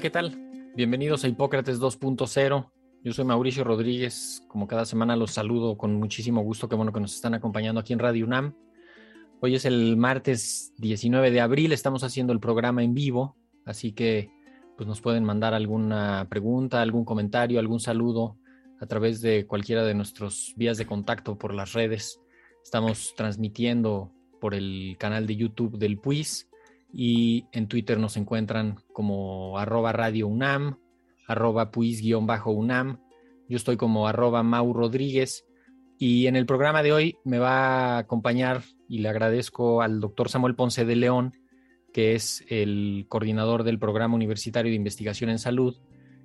[0.00, 0.34] ¿Qué tal?
[0.74, 2.70] Bienvenidos a Hipócrates 2.0.
[3.04, 4.42] Yo soy Mauricio Rodríguez.
[4.48, 6.66] Como cada semana los saludo con muchísimo gusto.
[6.66, 8.54] Qué bueno que nos están acompañando aquí en Radio UNAM.
[9.40, 11.72] Hoy es el martes 19 de abril.
[11.72, 13.36] Estamos haciendo el programa en vivo.
[13.66, 14.30] Así que
[14.76, 18.38] pues nos pueden mandar alguna pregunta, algún comentario, algún saludo
[18.80, 22.18] a través de cualquiera de nuestros vías de contacto por las redes.
[22.64, 26.48] Estamos transmitiendo por el canal de YouTube del PUIS
[26.92, 30.78] y en Twitter nos encuentran como arroba radio UNAM,
[31.26, 32.98] arroba puis-UNAM.
[33.48, 35.44] Yo estoy como arroba Mau Rodríguez
[35.98, 40.28] y en el programa de hoy me va a acompañar y le agradezco al doctor
[40.28, 41.32] Samuel Ponce de León,
[41.92, 45.76] que es el coordinador del Programa Universitario de Investigación en Salud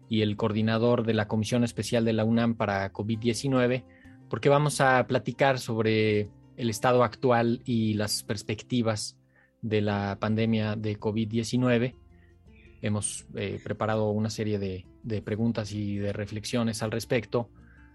[0.10, 3.84] y el coordinador de la Comisión Especial de la UNAM para COVID-19,
[4.30, 9.18] porque vamos a platicar sobre el estado actual y las perspectivas
[9.62, 11.96] de la pandemia de COVID-19.
[12.82, 17.50] Hemos eh, preparado una serie de, de, preguntas y de reflexiones al respecto.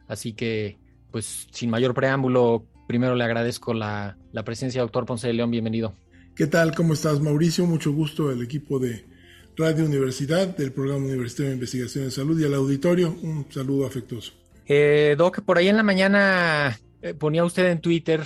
[0.09, 0.79] Así que,
[1.11, 5.51] pues, sin mayor preámbulo, primero le agradezco la, la presencia, doctor Ponce de León.
[5.51, 5.95] Bienvenido.
[6.35, 6.75] ¿Qué tal?
[6.75, 7.67] ¿Cómo estás, Mauricio?
[7.67, 9.05] Mucho gusto al equipo de
[9.57, 13.15] Radio Universidad, del Programa Universitario de Investigación en Salud y al auditorio.
[13.23, 14.33] Un saludo afectuoso.
[14.67, 18.23] Eh, Doc, por ahí en la mañana eh, ponía usted en Twitter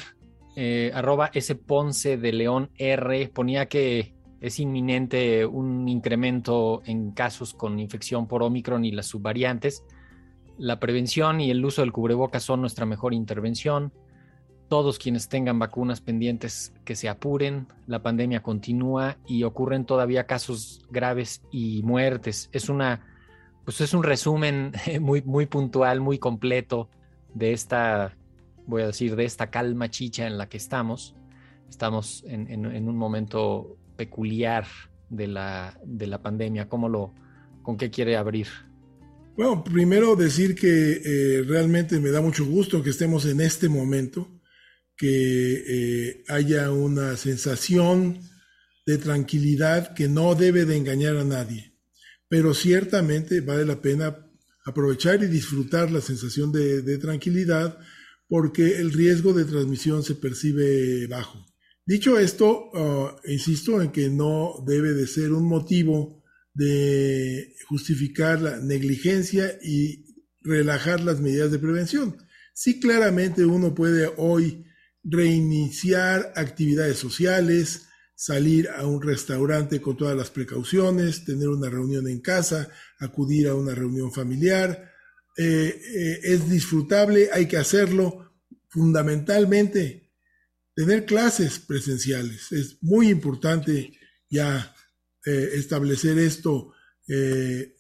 [0.56, 1.55] eh, arroba S.
[1.55, 8.43] Ponce de León R, ponía que es inminente un incremento en casos con infección por
[8.43, 9.84] Omicron y las subvariantes.
[10.56, 13.93] La prevención y el uso del cubrebocas son nuestra mejor intervención.
[14.69, 20.87] Todos quienes tengan vacunas pendientes que se apuren, la pandemia continúa y ocurren todavía casos
[20.91, 22.49] graves y muertes.
[22.53, 23.05] Es una,
[23.67, 26.88] pues es un resumen muy, muy puntual, muy completo
[27.34, 28.17] de esta
[28.66, 31.15] voy a decir, de esta calma chicha en la que estamos.
[31.69, 34.66] Estamos en, un momento peculiar
[35.10, 36.69] de la, de la pandemia.
[36.69, 37.12] ¿Cómo lo,
[37.62, 38.47] ¿Con qué quiere abrir?
[39.37, 44.41] Bueno, primero decir que eh, realmente me da mucho gusto que estemos en este momento,
[44.97, 45.65] que
[46.09, 48.21] eh, haya una sensación
[48.87, 51.75] de tranquilidad que no debe de engañar a nadie,
[52.28, 54.16] pero ciertamente vale la pena
[54.65, 57.78] aprovechar y disfrutar la sensación de, de tranquilidad
[58.28, 61.47] porque el riesgo de transmisión se percibe bajo.
[61.84, 68.59] Dicho esto, uh, insisto en que no debe de ser un motivo de justificar la
[68.59, 70.04] negligencia y
[70.41, 72.16] relajar las medidas de prevención.
[72.54, 74.64] Sí, claramente uno puede hoy
[75.04, 82.20] reiniciar actividades sociales, salir a un restaurante con todas las precauciones, tener una reunión en
[82.20, 84.91] casa, acudir a una reunión familiar,
[85.36, 88.22] eh, eh, es disfrutable, hay que hacerlo.
[88.69, 90.10] Fundamentalmente,
[90.74, 92.52] tener clases presenciales.
[92.52, 93.92] Es muy importante
[94.28, 94.75] ya
[95.25, 96.72] eh, establecer esto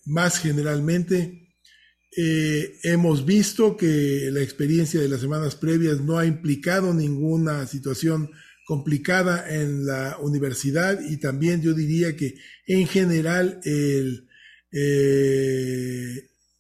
[0.04, 1.42] más generalmente.
[2.84, 8.30] hemos visto que la experiencia de las semanas previas no ha implicado ninguna situación
[8.64, 12.36] complicada en la universidad y también yo diría que
[12.68, 14.28] en general el,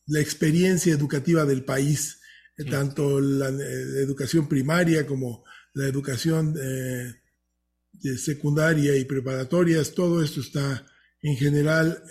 [0.06, 2.20] la experiencia educativa del país,
[2.56, 5.44] eh, tanto la, eh, educación primaria como
[5.74, 7.12] la educación eh,
[8.16, 10.86] secundaria y preparatorias, todo esto está
[11.22, 12.02] en general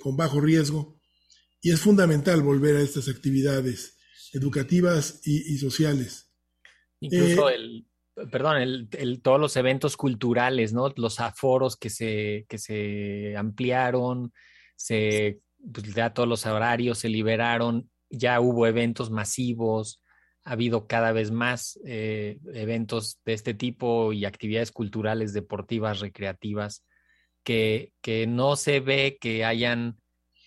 [0.00, 1.00] con bajo riesgo
[1.60, 3.98] y es fundamental volver a estas actividades
[4.32, 6.30] educativas y, sociales.
[7.00, 7.86] Incluso el,
[8.30, 8.58] perdón,
[8.92, 10.92] el, todos los eventos culturales, ¿no?
[10.96, 14.32] Los aforos que se, que se ampliaron,
[14.76, 15.40] se
[15.72, 20.02] pues ya todos los horarios se liberaron, ya hubo eventos masivos,
[20.44, 26.84] ha habido cada vez más eh, eventos de este tipo y actividades culturales, deportivas, recreativas,
[27.44, 29.98] que, que no se ve que hayan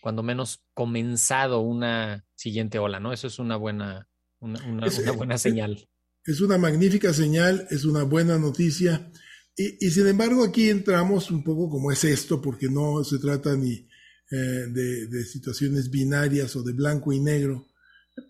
[0.01, 3.13] cuando menos comenzado una siguiente ola, ¿no?
[3.13, 4.09] Eso es una buena,
[4.39, 5.87] una, una, una buena señal.
[6.25, 9.09] Es una magnífica señal, es una buena noticia.
[9.55, 13.55] Y, y, sin embargo aquí entramos un poco como es esto, porque no se trata
[13.55, 13.87] ni
[14.31, 17.67] eh, de, de, situaciones binarias o de blanco y negro,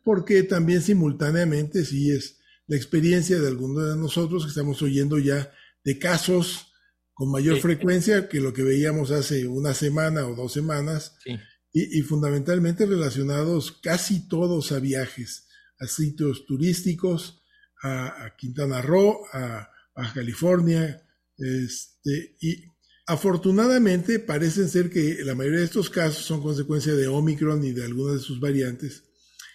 [0.03, 5.51] porque también simultáneamente sí es la experiencia de algunos de nosotros que estamos oyendo ya
[5.83, 6.67] de casos
[7.13, 7.61] con mayor sí.
[7.61, 11.37] frecuencia que lo que veíamos hace una semana o dos semanas, sí.
[11.71, 15.47] y, y, fundamentalmente relacionados casi todos a viajes,
[15.79, 17.43] a sitios turísticos,
[17.83, 21.05] a, a Quintana Roo, a, a California,
[21.37, 22.65] este, y
[23.05, 27.83] afortunadamente parecen ser que la mayoría de estos casos son consecuencia de Omicron y de
[27.83, 29.03] algunas de sus variantes,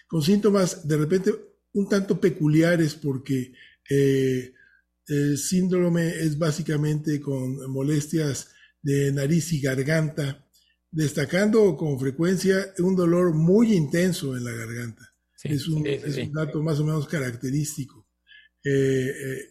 [0.07, 1.33] con síntomas de repente
[1.73, 3.53] un tanto peculiares porque
[3.89, 4.53] eh,
[5.07, 8.49] el síndrome es básicamente con molestias
[8.81, 10.45] de nariz y garganta,
[10.91, 15.13] destacando con frecuencia un dolor muy intenso en la garganta.
[15.35, 18.07] Sí, es, un, sí, sí, es, un, dato más o menos característico.
[18.63, 19.47] Eh, eh,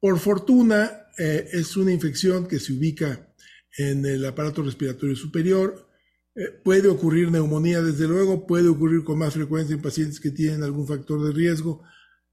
[0.00, 3.28] por fortuna, eh, es una infección que se ubica
[3.76, 5.88] en el aparato respiratorio superior.
[6.64, 10.86] puede ocurrir neumonía, desde luego, puede ocurrir con más frecuencia en pacientes que tienen algún
[10.86, 11.82] factor de riesgo.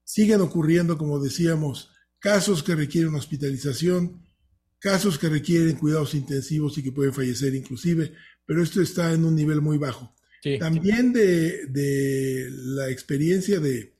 [0.04, 4.24] Siguen ocurriendo, como decíamos, casos que requieren hospitalización,
[4.78, 8.12] casos que requieren cuidados intensivos y que pueden fallecer inclusive,
[8.46, 10.14] pero esto está en un nivel muy bajo.
[10.42, 10.58] Sí.
[10.58, 13.94] También de, de, la experiencia de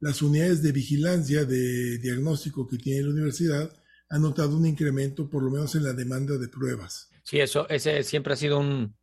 [0.00, 3.81] las unidades de vigilancia de diagnóstico que tiene la universidad
[4.12, 7.08] han notado un incremento por lo menos en la demanda de pruebas.
[7.22, 8.94] Sí, eso ese siempre ha sido un,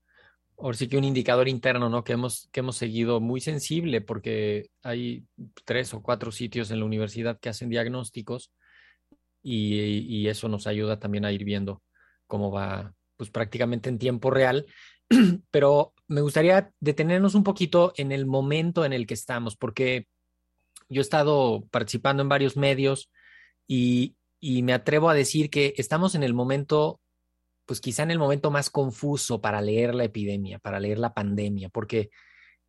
[0.55, 2.03] ahora sí que un indicador interno, ¿no?
[2.03, 5.25] Que hemos, que hemos seguido muy sensible porque hay
[5.65, 8.51] tres o cuatro sitios en la universidad que hacen diagnósticos
[9.41, 11.81] y, y, eso nos ayuda también a ir viendo
[12.27, 14.67] cómo va, pues prácticamente en tiempo real.
[15.49, 20.05] Pero me gustaría detenernos un poquito en el momento en el que estamos, porque
[20.87, 23.09] yo he estado participando en varios medios
[23.65, 27.01] y, y me atrevo a decir que estamos en el momento,
[27.65, 31.69] pues quizá en el momento más confuso para leer la epidemia, para leer la pandemia,
[31.69, 32.09] porque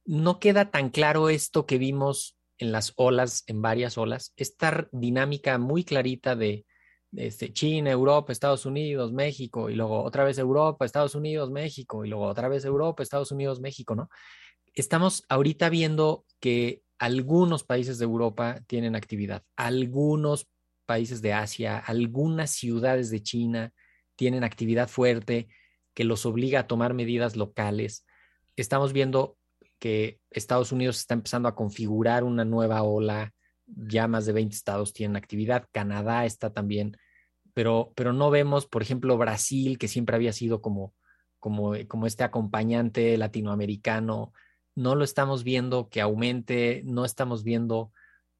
[0.04, 5.58] no queda tan claro esto que vimos en las olas, en varias olas, esta dinámica
[5.58, 6.66] muy clarita de,
[7.12, 12.08] este, China, Europa, Estados Unidos, México, y luego otra vez Europa, Estados Unidos, México, y
[12.08, 14.08] luego otra vez Europa, Estados Unidos, México, ¿no?
[14.74, 20.48] Estamos ahorita viendo que algunos países de Europa tienen actividad, algunos
[20.90, 23.72] países de Asia, algunas ciudades de China
[24.16, 25.46] tienen actividad fuerte
[25.94, 28.04] que los obliga a tomar medidas locales.
[28.56, 29.38] Estamos viendo
[29.78, 33.32] que Estados Unidos está empezando a configurar una nueva ola,
[33.66, 36.96] ya más de 20 estados tienen actividad, Canadá está también,
[37.54, 40.92] pero, pero no vemos, por ejemplo, Brasil, que siempre había sido como,
[41.38, 44.32] como, como este acompañante latinoamericano,
[44.74, 47.92] no lo estamos viendo que aumente, no estamos viendo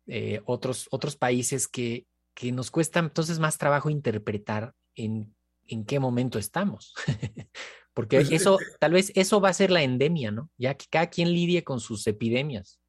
[0.09, 2.09] eh, otros, otros países que,
[2.41, 5.35] que nos cuesta entonces más trabajo interpretar en,
[5.67, 6.95] en qué momento estamos.
[7.93, 10.51] Porque pues, eso, eh, tal vez eso va a ser la endemia, ¿no?
[10.57, 12.81] Ya que cada quien lidie con sus epidemias.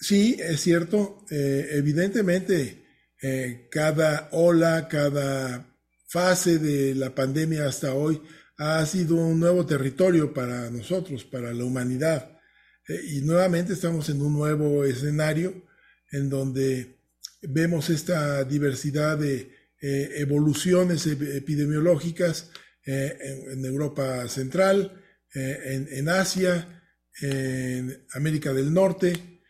[0.00, 1.24] Sí, es cierto.
[1.30, 2.84] Eh, evidentemente,
[3.22, 5.78] eh, cada ola, cada
[6.08, 8.20] fase de la pandemia hasta hoy
[8.58, 12.40] ha sido un nuevo territorio para nosotros, para la humanidad.
[12.88, 15.62] Eh, y nuevamente estamos en un nuevo escenario
[16.10, 17.01] en donde
[17.42, 22.50] vemos esta diversidad de eh, evoluciones epidemiológicas
[22.86, 25.00] eh, en, en, Europa Central,
[25.34, 26.82] en, en Asia,
[27.20, 29.40] en América del Norte.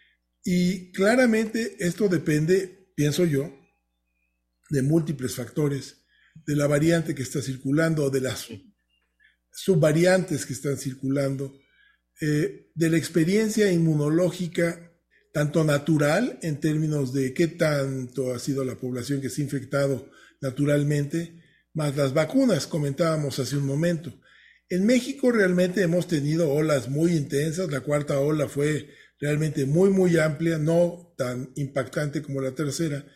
[0.45, 3.53] Y claramente esto depende, pienso yo,
[4.71, 5.99] de múltiples factores,
[6.47, 8.49] de la variante que está circulando, de las
[9.53, 11.61] subvariantes que están circulando,
[12.21, 14.92] eh, de la experiencia inmunológica,
[15.33, 20.11] tanto natural en términos de qué tanto ha sido la población que se ha infectado
[20.41, 21.41] naturalmente,
[21.73, 24.13] más las vacunas, comentábamos hace un momento.
[24.69, 30.19] En México realmente hemos tenido olas muy intensas, la cuarta ola fue realmente muy, muy
[30.19, 33.07] amplia, no tan impactante como la tercera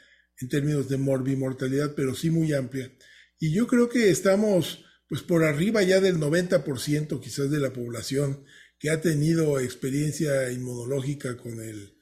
[0.41, 2.91] en términos de morbimortalidad, pero sí muy amplia.
[3.39, 8.45] Y yo creo que estamos pues por arriba ya del 90% quizás de la población
[8.79, 11.96] que ha tenido experiencia inmunológica con el,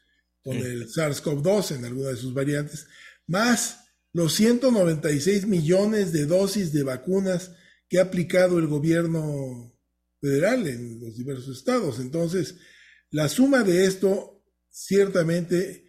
[0.45, 2.87] con el SARS-CoV-2 en alguna de sus variantes,
[3.27, 3.81] más
[4.13, 7.53] los 196 millones de dosis de vacunas
[7.89, 9.75] que ha aplicado el gobierno
[10.21, 11.99] federal en los diversos estados.
[11.99, 12.57] Entonces,
[13.11, 15.87] la suma de esto ciertamente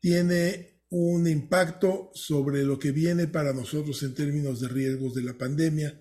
[0.00, 5.38] tiene un impacto sobre lo que viene para nosotros en términos de riesgos de la
[5.38, 6.00] pandemia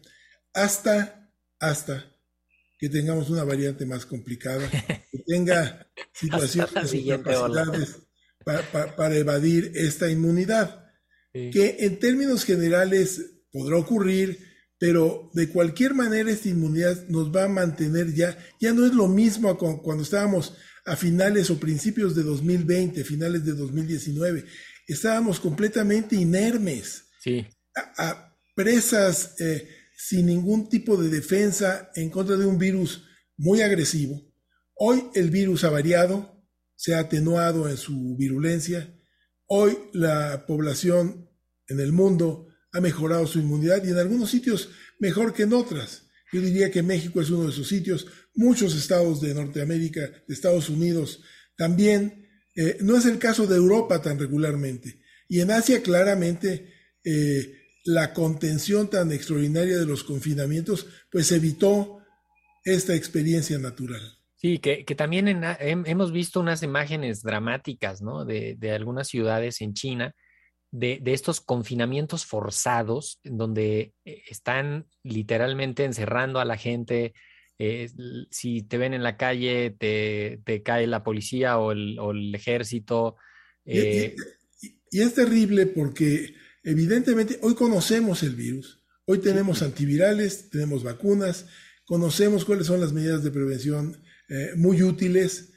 [0.53, 2.12] hasta, hasta
[2.83, 4.69] que tengamos una variante más complicada,
[5.09, 7.99] que tenga situaciones y capacidades
[8.43, 10.91] para, evadir esta inmunidad,
[11.31, 13.21] que en términos generales
[13.53, 14.37] podrá ocurrir,
[14.77, 19.07] pero de cualquier manera esta inmunidad nos va a mantener ya, ya no es lo
[19.07, 24.43] mismo cuando estábamos a finales o principios de 2020, finales de 2019,
[24.89, 27.47] estábamos completamente inermes, sí.
[27.97, 29.69] a, presas eh,
[30.05, 33.05] sin ningún tipo de defensa en contra de un virus
[33.37, 34.21] muy agresivo.
[34.75, 36.45] Hoy el virus ha variado,
[36.75, 38.93] se ha atenuado en su virulencia.
[39.45, 41.29] Hoy la población
[41.67, 44.69] en el mundo ha mejorado su inmunidad y en algunos sitios
[44.99, 46.07] mejor que en otras.
[46.33, 48.05] Yo diría que México es uno de esos sitios.
[48.35, 51.21] Muchos estados de Norteamérica, de Estados Unidos,
[51.55, 52.27] también.
[52.55, 55.01] Eh, no es el caso de Europa tan regularmente.
[55.29, 56.73] Y en Asia claramente
[57.05, 61.99] eh, la contención tan extraordinaria de los confinamientos pues evitó
[62.63, 64.01] esta experiencia natural.
[64.35, 68.25] Sí, que, también hemos visto unas imágenes dramáticas, ¿no?
[68.25, 70.13] De, algunas ciudades en China,
[70.69, 77.13] de, estos confinamientos forzados, donde eh, están literalmente encerrando a la gente.
[77.57, 77.89] Eh,
[78.31, 83.15] si te ven en la calle, te, cae la policía o el, ejército.
[83.63, 84.15] y, eh,
[84.91, 91.45] es terrible porque evidentemente hoy conocemos el virus, hoy tenemos antivirales, tenemos vacunas,
[91.85, 95.49] conocemos cuáles son las medidas de prevención eh, muy útiles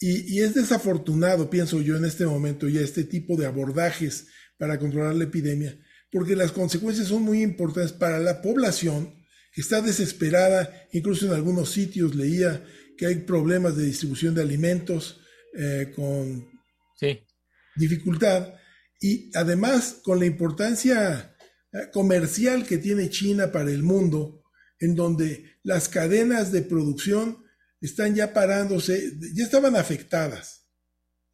[0.00, 4.26] y, es desafortunado, pienso yo en este momento, ya este tipo de abordajes
[4.58, 5.78] para controlar la epidemia,
[6.10, 9.14] porque las consecuencias son muy importantes para la población
[9.52, 12.64] que está desesperada, incluso en algunos sitios leía
[12.98, 15.20] que hay problemas de distribución de alimentos
[15.56, 16.48] eh, con
[17.76, 18.54] dificultad
[19.04, 21.36] y además con la importancia
[21.70, 24.44] eh, comercial que tiene China para el mundo,
[24.78, 27.44] en donde las cadenas de producción
[27.82, 30.68] están ya parándose, ya estaban afectadas.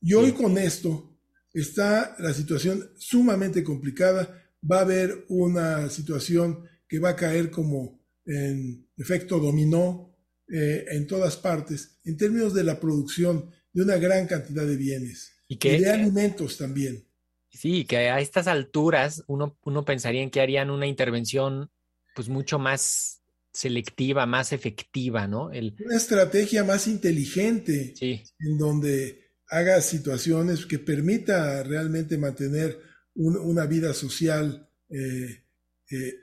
[0.00, 1.16] Y hoy con esto
[1.52, 4.50] está la situación sumamente complicada.
[4.68, 11.06] Va a haber una situación que va a caer como en efecto dominó eh, en
[11.06, 15.88] todas partes, en términos de la producción de una gran cantidad de bienes y, de
[15.88, 17.08] alimentos también.
[17.50, 21.70] Sí, que a estas alturas uno, uno pensaría en que harían una intervención
[22.14, 23.20] pues mucho más
[23.52, 25.46] selectiva, más efectiva, ¿no?
[25.46, 32.78] Una estrategia más inteligente en donde haga situaciones que permita realmente mantener
[33.14, 35.44] una vida social, eh,
[35.90, 36.14] eh,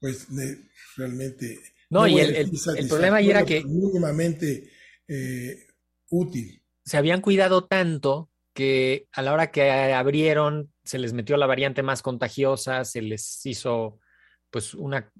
[0.00, 0.26] pues
[0.96, 1.60] realmente...
[1.88, 2.50] No, y el,
[2.88, 3.62] problema ahí era que...
[3.64, 4.68] Mínimamente
[5.06, 5.66] eh,
[6.10, 6.62] útil.
[6.84, 11.82] Se habían cuidado tanto que a la hora que abrieron se les metió la variante
[11.82, 13.98] más contagiosa, se les hizo
[14.50, 15.10] pues una,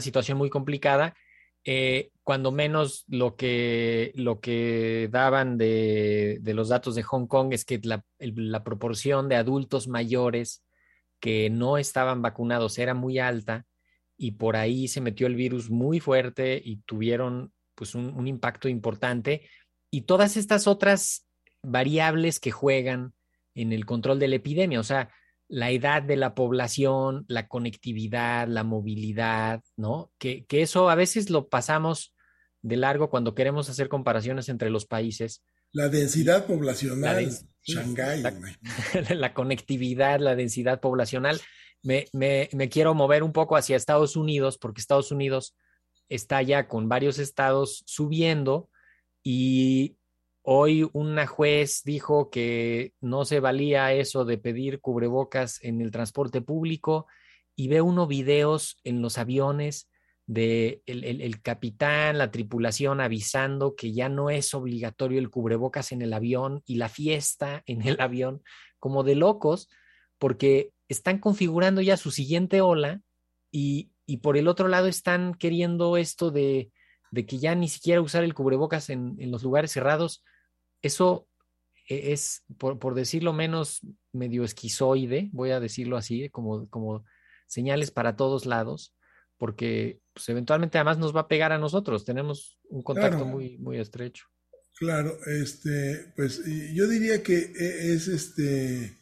[0.00, 1.14] situación muy complicada.
[1.64, 7.64] Eh, cuando menos lo que, lo que daban de, los datos de Hong Kong es
[7.64, 10.64] que la, la, proporción de adultos mayores
[11.20, 13.66] que no estaban vacunados era muy alta
[14.16, 18.68] y por ahí se metió el virus muy fuerte y tuvieron pues un, un impacto
[18.68, 19.48] importante.
[19.90, 21.27] Y todas estas otras
[21.62, 23.14] variables que juegan
[23.54, 25.10] en el control de la epidemia, o sea,
[25.48, 30.12] la edad de la población, la conectividad, la movilidad, ¿no?
[30.18, 32.14] Que, eso a veces lo pasamos
[32.62, 35.42] de largo cuando queremos hacer comparaciones entre los países.
[35.72, 37.30] La densidad poblacional,
[37.62, 38.22] Shanghái.
[39.16, 41.40] La, conectividad, la densidad poblacional.
[41.82, 45.54] Me, me, me, quiero mover un poco hacia Estados Unidos, porque Estados Unidos
[46.08, 48.70] está ya con varios estados subiendo
[49.22, 49.97] y
[50.50, 56.40] Hoy una juez dijo que no se valía eso de pedir cubrebocas en el transporte
[56.40, 57.06] público
[57.54, 59.90] y ve uno videos en los aviones
[60.24, 66.14] de el, capitán, la tripulación avisando que ya no es obligatorio el cubrebocas en el
[66.14, 68.42] avión y la fiesta en el avión,
[68.78, 69.68] como de locos,
[70.16, 73.02] porque están configurando ya su siguiente ola
[73.52, 73.90] y,
[74.22, 76.72] por el otro lado están queriendo esto de,
[77.12, 80.24] que ya ni siquiera usar el cubrebocas en, en los lugares cerrados
[80.82, 81.28] eso
[81.88, 83.80] e-, es, por, decirlo menos,
[84.12, 87.04] medio esquizoide, voy a decirlo así, como, como
[87.46, 88.94] señales para todos lados,
[89.38, 93.78] porque pues, eventualmente además nos va a pegar a nosotros, tenemos un contacto muy, muy
[93.78, 94.26] estrecho.
[94.78, 96.42] Claro, este, pues
[96.72, 98.96] yo diría que e-, es este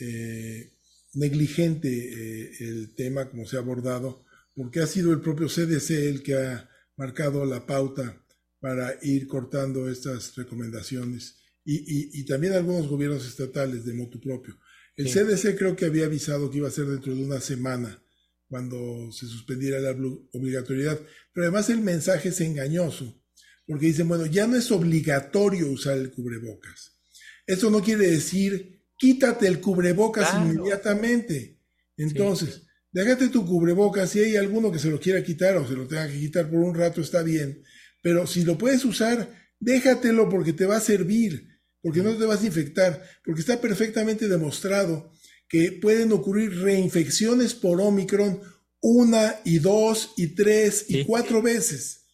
[0.00, 0.72] eh,
[1.14, 6.22] negligente eh, el tema como se ha abordado, porque ha sido el propio CDC el
[6.22, 8.22] que ha marcado la pauta
[8.66, 14.58] para ir cortando estas recomendaciones y, también algunos gobiernos estatales de motu propio.
[14.96, 18.02] El CDC creo que había avisado que iba a ser dentro de una semana
[18.48, 19.92] cuando se suspendiera la
[20.32, 20.98] obligatoriedad.
[21.32, 23.22] Pero además el mensaje es engañoso,
[23.68, 26.98] porque dicen, bueno, ya no es obligatorio usar el cubrebocas.
[27.46, 31.60] Eso no quiere decir, quítate el cubrebocas inmediatamente.
[31.96, 35.86] Entonces, déjate tu cubrebocas, si hay alguno que se lo quiera quitar o se lo
[35.86, 37.62] tenga que quitar por un rato, está bien.
[38.06, 42.40] Pero si lo puedes usar, déjatelo porque te va a servir, porque no te vas
[42.40, 45.10] a infectar, porque está perfectamente demostrado
[45.48, 48.40] que pueden ocurrir reinfecciones por Omicron
[48.80, 52.06] una y dos y tres y cuatro veces.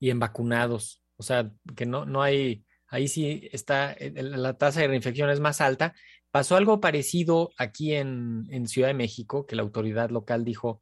[0.00, 1.02] Y en vacunados.
[1.16, 5.60] O sea, que no, no hay, ahí sí está, la tasa de reinfección es más
[5.60, 5.94] alta.
[6.30, 10.80] Pasó algo parecido aquí en, en Ciudad de México, que la autoridad local dijo,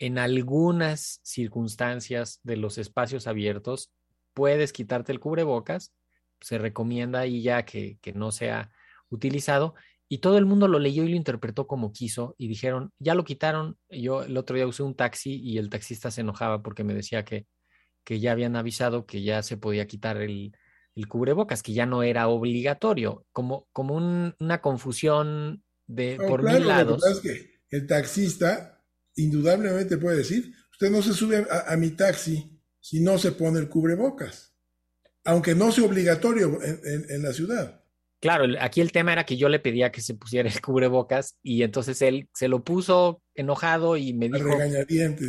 [0.00, 3.92] en algunas circunstancias de los espacios abiertos
[4.34, 5.92] puedes quitarte el cubrebocas,
[6.40, 8.72] se recomienda ahí ya que, que no sea
[9.10, 9.74] utilizado
[10.08, 13.24] y todo el mundo lo leyó y lo interpretó como quiso y dijeron, ya lo
[13.24, 13.78] quitaron.
[13.90, 17.24] Yo el otro día usé un taxi y el taxista se enojaba porque me decía
[17.24, 17.46] que,
[18.02, 20.52] que ya habían avisado que ya se podía quitar el,
[20.96, 23.94] el cubrebocas, que ya no era obligatorio, como, como
[24.40, 27.04] una confusión de por mil lados.
[27.06, 28.79] es que el taxista
[29.16, 33.68] indudablemente puede decir, usted no se sube a, mi taxi si no se pone el
[33.68, 34.54] cubrebocas,
[35.24, 37.80] aunque no sea obligatorio en la ciudad.
[38.20, 41.62] Claro, aquí el tema era que yo le pedía que se pusiera el cubrebocas y
[41.62, 44.50] entonces él se lo puso enojado y me dijo,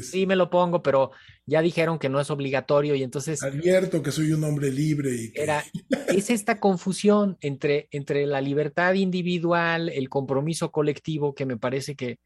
[0.04, 1.12] sí me lo pongo, pero
[1.46, 3.42] ya dijeron que no es obligatorio y entonces...
[3.44, 5.64] Advierto que soy un hombre libre y Era,
[6.10, 12.20] es esta confusión entre, entre la libertad individual, el compromiso colectivo que me parece que,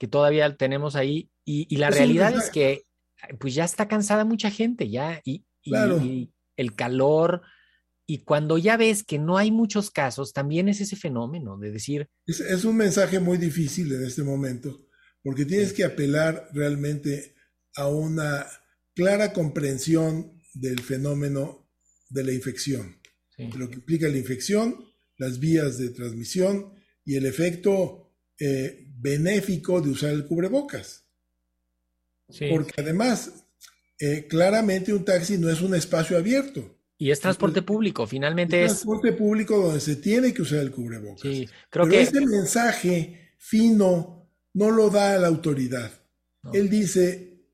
[0.00, 2.84] que todavía tenemos ahí y, la realidad es que
[3.38, 7.42] pues ya está cansada mucha gente ya y, y el calor
[8.06, 12.08] y cuando ya ves que no hay muchos casos, también es ese fenómeno de decir...
[12.26, 14.88] Es, un mensaje muy difícil en este momento,
[15.22, 17.36] porque tienes que apelar realmente
[17.76, 18.46] a una
[18.96, 21.70] clara comprensión del fenómeno
[22.08, 22.96] de la infección,
[23.38, 24.84] de lo que implica la infección,
[25.16, 31.06] las vías de transmisión y el efecto eh, benéfico de usar el cubrebocas.
[32.50, 33.44] Porque además,
[33.98, 36.78] eh, claramente un taxi no es un espacio abierto.
[36.96, 38.72] Y es transporte público, finalmente es.
[38.72, 41.22] Transporte público donde se tiene que usar el cubrebocas.
[41.22, 42.02] Sí, creo Pero que.
[42.02, 45.90] Ese mensaje fino no lo da la autoridad.
[46.52, 47.44] Él dice,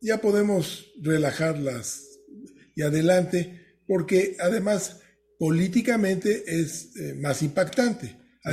[0.00, 2.04] ya podemos relajarlas
[2.74, 5.00] y adelante, porque además
[5.38, 8.16] políticamente es eh, más impactante.
[8.44, 8.52] A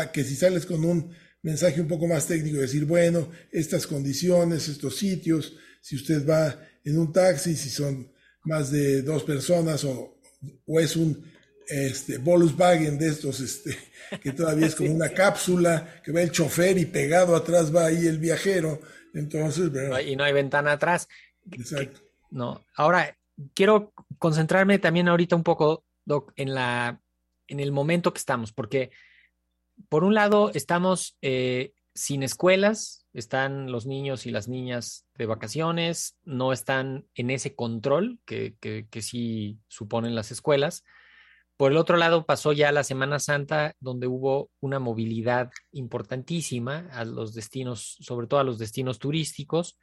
[0.00, 4.66] a que si sales con un mensaje un poco más técnico, decir, bueno, estas condiciones,
[4.66, 8.10] estos sitios, si usted va en un taxi, si son
[8.44, 10.18] más de dos personas o,
[10.66, 11.22] o es un
[11.68, 13.76] este, Volkswagen de estos este,
[14.22, 18.06] que todavía es como una cápsula, que va el chofer y pegado atrás va ahí
[18.06, 18.80] el viajero.
[19.12, 19.70] Entonces,
[20.06, 21.08] Y no hay ventana atrás.
[21.52, 22.00] Exacto.
[22.30, 22.64] No.
[22.74, 23.16] Ahora,
[23.52, 27.00] quiero concentrarme también ahorita un poco, Doc, en, la,
[27.46, 28.90] en el momento que estamos, porque
[29.88, 36.16] por un lado estamos eh, sin escuelas, están los niños y las niñas de vacaciones,
[36.24, 40.84] no están en ese control que, que, sí suponen las escuelas.
[41.56, 47.04] Por el otro lado, pasó ya la Semana Santa, donde hubo una movilidad importantísima a
[47.04, 49.78] los destinos, sobre todo a los destinos turísticos,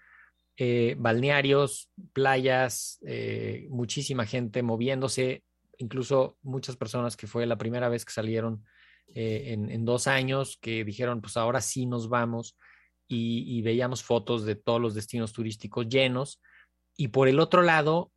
[0.57, 5.43] eh, balnearios, playas, eh, muchísima gente moviéndose,
[5.77, 8.65] incluso muchas personas que fue la primera vez que salieron
[9.15, 12.57] eh, en, dos años que dijeron, pues ahora sí nos vamos
[13.07, 16.41] y, veíamos fotos de todos los destinos turísticos llenos.
[16.95, 18.11] Y por el otro lado,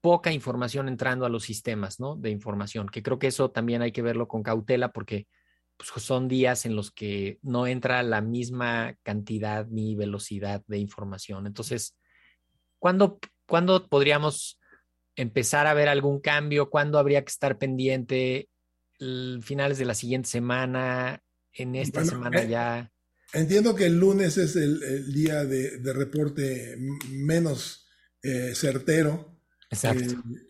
[0.00, 2.14] poca información entrando a los sistemas ¿no?
[2.16, 5.26] de información, que creo que eso también hay que verlo con cautela porque
[5.76, 11.46] pues, son días en los que no entra la misma cantidad ni velocidad de información.
[11.46, 11.96] Entonces,
[12.78, 14.60] ¿cuándo, ¿cuándo podríamos
[15.16, 16.70] empezar a ver algún cambio?
[16.70, 18.48] ¿Cuándo habría que estar pendiente?
[19.42, 22.92] Finales de la siguiente semana, en esta semana eh, ya.
[23.32, 26.76] Entiendo que el lunes es el, día de, reporte
[27.10, 27.86] menos
[28.22, 29.42] eh, certero.
[29.70, 30.14] Exacto.
[30.14, 30.48] Eh,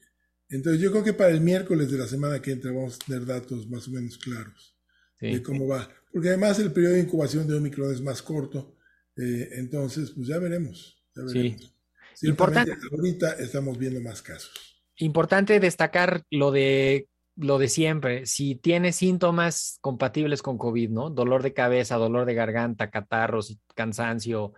[0.50, 3.26] entonces yo creo que para el miércoles de la semana que entra vamos a tener
[3.26, 4.76] datos más o menos claros
[5.20, 5.90] de cómo va.
[6.12, 8.76] Porque además el periodo de incubación de Omicron es más corto.
[9.16, 11.04] entonces, pues ya veremos.
[11.14, 11.72] Ya veremos.
[12.14, 12.28] Sí.
[12.28, 12.72] Importante.
[12.92, 14.80] Ahorita estamos viendo más casos.
[14.96, 17.08] Importante destacar lo de
[17.38, 21.10] lo de siempre, si tienes síntomas compatibles con COVID, ¿no?
[21.10, 24.54] Dolor de cabeza, dolor de garganta, catarros, cansancio,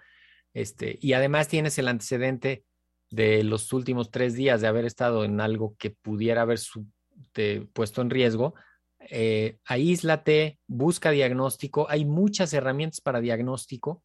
[0.54, 2.64] este, y además tienes el antecedente
[3.10, 6.58] de los últimos tres días de haber estado en algo que pudiera haber
[7.72, 8.54] puesto en riesgo,
[9.10, 11.86] eh, aíslate, busca diagnóstico.
[11.88, 14.02] Hay muchas herramientas para diagnóstico.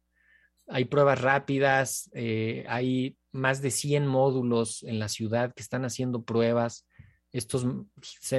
[0.68, 6.24] hay pruebas rápidas, eh, hay más de 100 módulos en la ciudad que están haciendo
[6.24, 6.88] pruebas.
[7.36, 7.66] Estos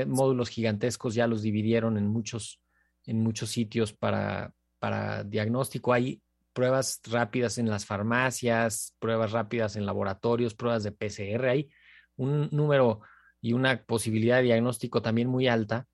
[0.08, 2.60] módulos gigantescos ya los dividieron en muchos,
[3.06, 5.94] en muchos sitios para, para diagnóstico.
[5.94, 6.22] Hay
[6.54, 11.50] pruebas rápidas en las farmacias, pruebas rápidas en laboratorios, pruebas de PCR.
[11.50, 11.70] Hay
[12.16, 13.02] un número
[13.40, 15.88] y una posibilidad de diagnóstico también muy alta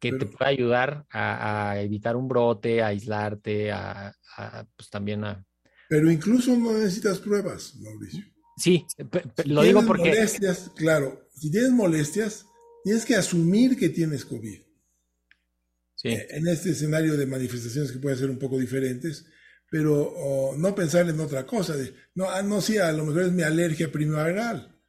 [0.00, 4.14] que te puede ayudar a, evitar un brote, a aislarte, a,
[4.76, 5.44] pues también a...
[5.88, 8.24] Pero incluso no necesitas pruebas, Mauricio.
[8.58, 8.84] Sí,
[9.44, 10.08] lo digo porque...
[10.08, 12.46] Molestias, claro, si tienes molestias,
[12.84, 14.60] tienes que asumir que tienes COVID.
[15.94, 16.08] Sí.
[16.08, 19.26] Eh, en este escenario de manifestaciones que pueden ser un poco diferentes,
[19.70, 23.32] pero no pensar en otra cosa, de, no, ah, no, sí, a lo mejor es
[23.32, 24.80] mi alergia primaveral.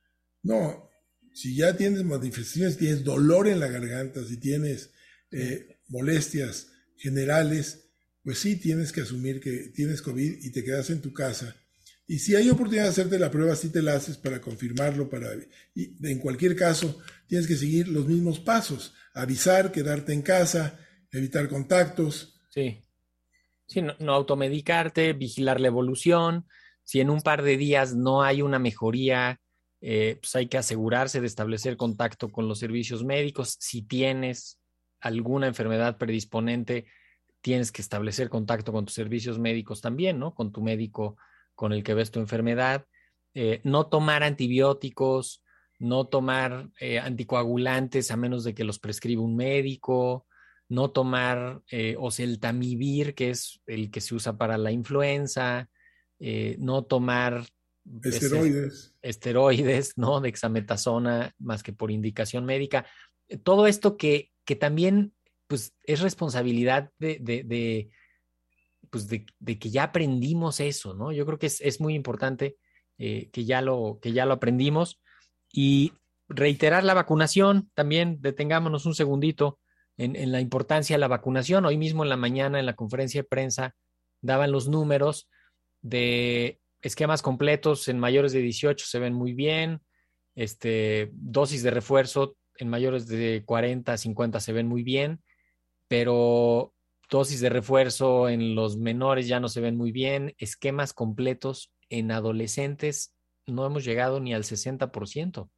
[0.41, 0.89] No,
[1.33, 4.91] si ya tienes manifestaciones, tienes dolor en la garganta, si tienes
[5.31, 7.91] eh, molestias generales,
[8.23, 11.55] pues sí tienes que asumir que tienes COVID y te quedas en tu casa.
[12.09, 15.27] Y si hay oportunidad de hacerte la prueba, sí te la haces para confirmarlo, para,
[15.75, 20.79] en cualquier caso tienes que seguir los mismos pasos, avisar, quedarte en casa,
[21.11, 22.41] evitar contactos.
[22.49, 22.81] Sí.
[23.67, 26.47] Sí, no, no automedicarte, vigilar la evolución.
[26.83, 29.39] Si en un par de días no hay una mejoría,
[29.79, 33.55] eh, pues hay que asegurarse de establecer contacto con los servicios médicos.
[33.59, 34.57] Si tienes
[34.99, 36.87] alguna enfermedad predisponente,
[37.41, 40.33] tienes que establecer contacto con tus servicios médicos también, ¿no?
[40.33, 41.15] Con tu médico
[41.59, 42.85] con el que ves tu enfermedad.
[43.33, 45.43] Eh, no tomar antibióticos,
[45.77, 50.25] no tomar eh, anticoagulantes a menos de que los prescriba un médico,
[50.69, 55.69] no tomar eh, oseltamivir, que es el que se usa para la influenza,
[56.57, 57.45] no tomar
[58.03, 58.93] esteroides.
[59.01, 60.21] esteroides, ¿no?
[60.21, 62.85] Dexametasona, más que por indicación médica.
[63.43, 65.13] Todo esto que que también
[65.45, 67.91] pues es responsabilidad de, de,
[68.89, 69.25] pues de,
[69.59, 71.11] que ya aprendimos eso, ¿no?
[71.11, 72.57] Yo creo que es, muy importante
[72.97, 74.99] eh, que, ya lo, que ya lo aprendimos
[75.51, 75.93] y
[76.27, 79.59] reiterar la vacunación, también detengámonos un segundito
[79.97, 81.65] en, en, la importancia de la vacunación.
[81.65, 83.75] Hoy mismo en la mañana en la conferencia de prensa
[84.21, 85.29] daban los números
[85.81, 89.81] de esquemas completos en mayores de 18 se ven muy bien,
[90.35, 95.21] este, dosis de refuerzo en mayores de 40, 50 se ven muy bien,
[95.87, 96.73] pero
[97.09, 102.11] dosis de refuerzo en los menores ya no se ven muy bien, esquemas completos en
[102.11, 103.13] adolescentes
[103.49, 105.49] no hemos llegado ni al 60%.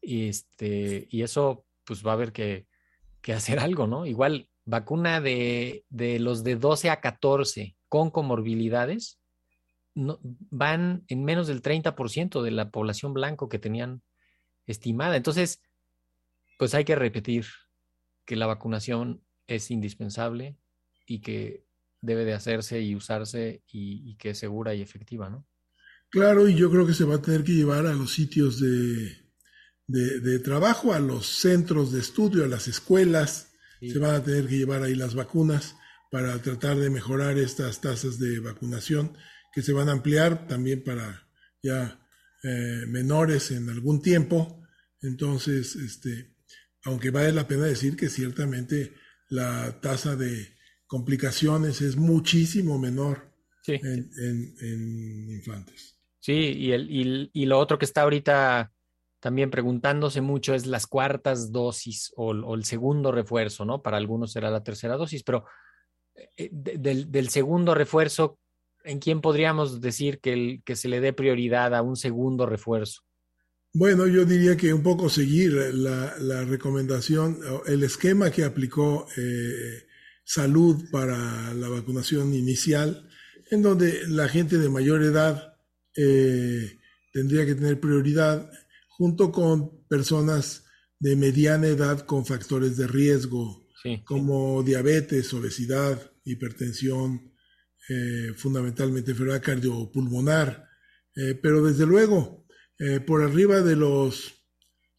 [0.00, 2.66] Y, este, y eso pues va a haber que,
[3.34, 4.06] hacer algo, ¿no?
[4.06, 9.18] Igual, vacuna de, de, los de 12 a 14 con comorbilidades
[9.94, 14.02] no, van en menos del 30% de la población blanco que tenían
[14.66, 15.16] estimada.
[15.16, 15.62] Entonces,
[16.58, 17.46] pues hay que repetir
[18.26, 20.56] que la vacunación es indispensable
[21.06, 21.66] y que
[22.00, 25.46] debe de hacerse y usarse y, que es segura y efectiva, ¿no?
[26.10, 29.16] Claro, y yo creo que se va a tener que llevar a los sitios de,
[29.86, 34.58] de, trabajo, a los centros de estudio, a las escuelas, se van a tener que
[34.58, 35.76] llevar ahí las vacunas
[36.10, 39.16] para tratar de mejorar estas tasas de vacunación
[39.52, 41.28] que se van a ampliar también para
[41.62, 42.00] ya
[42.42, 44.62] eh, menores en algún tiempo.
[45.02, 46.34] Entonces, este,
[46.84, 48.92] aunque vale la pena decir que ciertamente
[49.28, 50.54] la tasa de
[50.86, 53.32] complicaciones es muchísimo menor
[53.66, 55.98] en, infantes.
[56.20, 58.72] Sí, y, el, y, lo otro que está ahorita
[59.20, 63.82] también preguntándose mucho es las cuartas dosis o, el segundo refuerzo, ¿no?
[63.82, 65.44] Para algunos será la tercera dosis, pero
[66.36, 68.38] eh, del, del, segundo refuerzo,
[68.84, 73.03] ¿en quién podríamos decir que, el, que se le dé prioridad a un segundo refuerzo?
[73.76, 79.82] Bueno, yo diría que un poco seguir la, la recomendación, el esquema que aplicó eh,
[80.24, 83.10] Salud para la vacunación inicial,
[83.50, 85.56] en donde la gente de mayor edad
[85.96, 86.78] eh,
[87.12, 88.48] tendría que tener prioridad
[88.90, 90.66] junto con personas
[91.00, 93.66] de mediana edad con factores de riesgo,
[94.04, 97.34] como diabetes, obesidad, hipertensión,
[97.88, 100.68] eh, fundamentalmente enfermedad cardiopulmonar.
[101.42, 102.43] pero desde luego,
[102.78, 104.34] eh, por arriba de los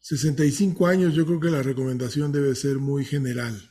[0.00, 3.70] 65 años, yo creo que la recomendación debe ser muy general.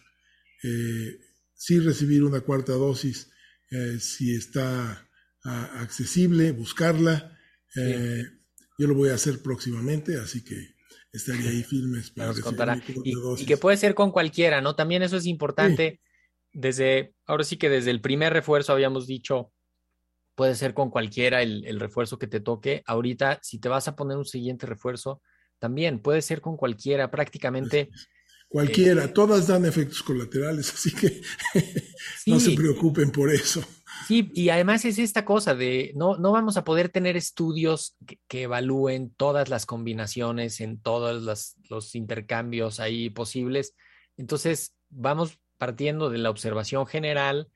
[0.63, 1.19] Eh,
[1.53, 3.31] sí recibir una cuarta dosis
[3.71, 5.07] eh, si está
[5.43, 7.37] accesible, buscarla.
[8.77, 10.75] Yo lo voy a hacer próximamente, así que
[11.13, 12.33] estaría ahí firmes para
[13.03, 14.75] y, y, que puede ser con cualquiera, ¿no?
[14.75, 16.01] También eso es importante.
[16.51, 19.53] Desde, ahora sí que desde el primer refuerzo habíamos dicho,
[20.35, 22.83] puede ser con cualquiera el, refuerzo que te toque.
[22.85, 25.21] Ahorita, si te vas a poner un siguiente refuerzo,
[25.59, 27.89] también puede ser con cualquiera, prácticamente.
[28.47, 31.21] Cualquiera, eh, todas dan efectos colaterales, así que
[32.27, 33.63] no se preocupen por eso.
[34.07, 37.95] Sí, y además es esta cosa de no, no vamos a poder tener estudios
[38.27, 43.73] que, evalúen todas las combinaciones en todos los intercambios ahí posibles.
[44.17, 47.49] Entonces, vamos partiendo de la observación general,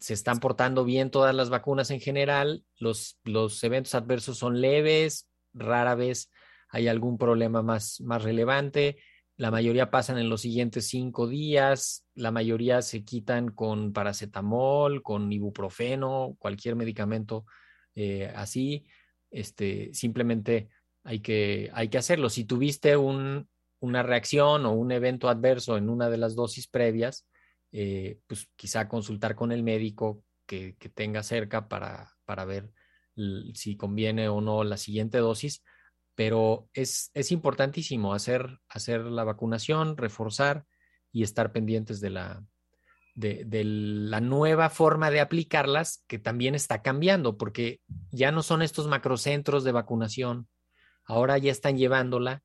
[0.00, 5.28] se están portando bien todas las vacunas en general, los, los eventos adversos son leves,
[5.52, 6.30] rara vez
[6.68, 8.96] hay algún problema más, más relevante
[9.40, 15.32] la mayoría pasan en los siguientes cinco días, la mayoría se quitan con paracetamol, con
[15.32, 17.46] ibuprofeno, cualquier medicamento
[17.94, 18.84] eh, así.
[19.30, 20.68] Este, simplemente
[21.04, 22.28] hay que, hay que hacerlo.
[22.28, 27.26] Si tuviste un, una reacción o un evento adverso en una de las dosis previas,
[27.72, 32.72] eh, pues quizá consultar con el médico que, que tenga cerca para, para ver
[33.54, 35.62] si conviene o no la siguiente dosis
[36.20, 40.66] pero es, es importantísimo hacer, hacer la vacunación, reforzar
[41.10, 42.44] y estar pendientes de la,
[43.14, 47.80] de, de, la nueva forma de aplicarlas que también está cambiando, porque
[48.10, 50.46] ya no son estos macrocentros de vacunación,
[51.06, 52.42] ahora ya están llevándola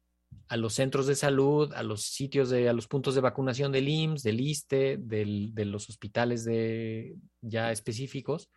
[0.47, 3.87] a los centros de salud, a los sitios de, a los puntos de vacunación del
[3.87, 8.49] IMSS, del ISTE, de los hospitales de, ya específicos,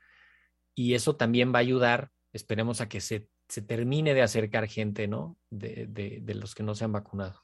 [0.74, 5.08] y eso también va a ayudar, esperemos a que se se termine de acercar gente,
[5.08, 5.38] ¿no?
[5.50, 7.40] De, de, los que no se han vacunado.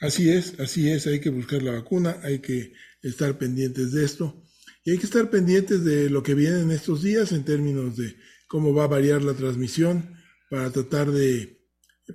[0.00, 4.44] Así es, así es, hay que buscar la vacuna, hay que estar pendientes de esto
[4.84, 8.16] y hay que estar pendientes de lo que viene en estos días en términos de
[8.46, 10.14] cómo va a variar la transmisión
[10.50, 11.61] para tratar de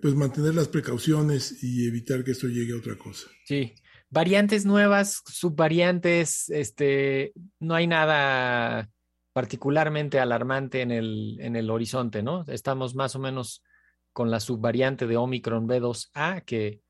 [0.01, 3.27] pues mantener las precauciones y evitar que esto llegue a otra cosa.
[3.45, 3.73] Sí,
[4.09, 8.89] variantes nuevas, subvariantes, este, no hay nada
[9.33, 12.43] particularmente alarmante en el, en el horizonte, ¿no?
[12.47, 13.63] Estamos más o menos
[14.11, 16.81] con la subvariante de Omicron B2A, que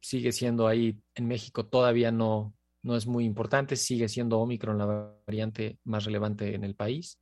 [0.00, 5.12] sigue siendo ahí en México todavía no, no es muy importante, sigue siendo Omicron la
[5.26, 7.20] variante más relevante en el país.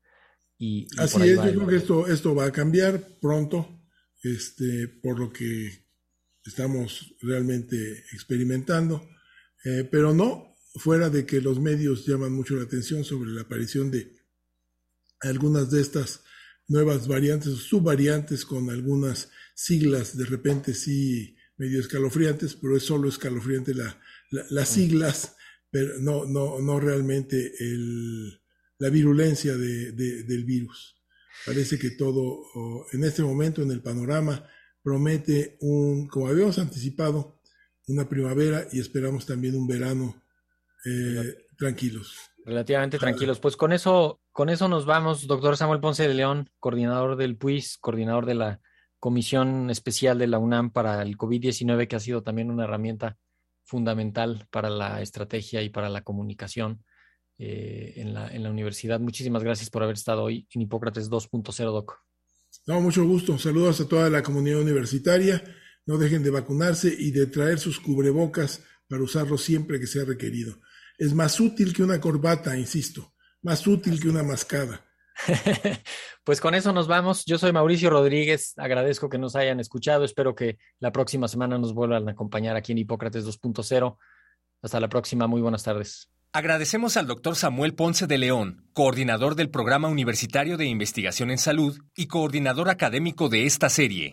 [0.59, 3.78] Y, Así es, yo creo que esto, esto va a cambiar pronto,
[4.23, 5.87] este, por lo que
[6.45, 9.09] estamos realmente experimentando,
[9.65, 13.91] eh, pero no fuera de que los medios llaman mucho la atención sobre la aparición
[13.91, 14.17] de
[15.21, 16.23] algunas de estas
[16.69, 23.09] nuevas variantes o subvariantes con algunas siglas de repente sí medio escalofriantes, pero es solo
[23.09, 24.01] escalofriante la,
[24.31, 25.35] las siglas,
[25.71, 28.41] pero no, no, no realmente el,
[28.79, 30.98] la virulencia de, del virus.
[31.47, 32.43] Parece que todo
[32.93, 34.45] en este momento en el panorama
[34.83, 37.41] promete un, como habíamos anticipado,
[37.89, 40.23] una primavera y esperamos también un verano
[40.85, 42.17] eh, tranquilos.
[42.45, 43.41] Relativamente tranquilos.
[43.41, 47.79] Pues con eso, con eso nos vamos, doctor Samuel Ponce de León, coordinador del PUIS,
[47.79, 48.61] coordinador de la
[48.99, 53.17] Comisión Especial de la UNAM para el COVID-19, que ha sido también una herramienta
[53.65, 56.85] fundamental para la estrategia y para la comunicación
[57.39, 58.99] eh, en, la, en la universidad.
[59.01, 62.01] Muchísimas gracias por haber estado hoy en Hipócrates 2.0, Doc.
[62.67, 63.39] No, mucho gusto.
[63.39, 65.43] Saludos a toda la comunidad universitaria.
[65.87, 70.59] No dejen de vacunarse y de traer sus cubrebocas para usarlos siempre que sea requerido.
[70.99, 74.85] Es más útil que una corbata, insisto, más útil que una mascada.
[76.25, 77.25] pues con eso nos vamos.
[77.25, 78.55] Yo soy Mauricio Rodríguez.
[78.57, 80.05] Agradezco que nos hayan escuchado.
[80.05, 83.97] Espero que la próxima semana nos vuelvan a acompañar aquí en Hipócrates 2.0.
[84.63, 85.27] Hasta la próxima.
[85.27, 86.11] Muy buenas tardes.
[86.33, 91.79] Agradecemos al doctor Samuel Ponce de León, coordinador del Programa Universitario de Investigación en Salud
[91.97, 94.13] y coordinador académico de esta serie.